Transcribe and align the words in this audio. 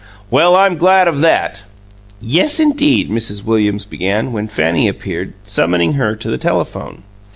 "Well, 0.31 0.55
I'm 0.55 0.77
glad 0.79 1.07
of 1.07 1.19
that." 1.19 1.61
"Yes, 2.19 2.59
indeed" 2.59 3.11
Mrs. 3.11 3.45
Williams 3.45 3.85
began, 3.85 4.31
when 4.31 4.47
Fanny 4.47 4.87
appeared, 4.87 5.33
summoning 5.43 5.93
her 5.93 6.15
to 6.15 6.27
the 6.31 6.39
telephone. 6.39 7.03